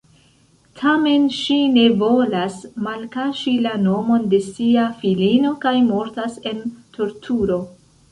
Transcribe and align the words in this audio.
Tamen 0.77 1.25
ŝi 1.39 1.57
ne 1.73 1.83
volas 2.03 2.55
malkaŝi 2.87 3.53
la 3.65 3.73
nomon 3.81 4.25
de 4.31 4.39
sia 4.45 4.87
filino 5.03 5.53
kaj 5.67 5.75
mortas 5.91 6.39
en 6.53 6.65
torturo. 6.97 7.59